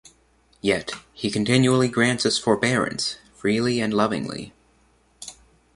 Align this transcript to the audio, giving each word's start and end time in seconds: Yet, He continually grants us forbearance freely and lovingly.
Yet, 0.61 0.93
He 1.13 1.29
continually 1.29 1.87
grants 1.87 2.25
us 2.25 2.39
forbearance 2.39 3.19
freely 3.35 3.79
and 3.79 3.93
lovingly. 3.93 4.51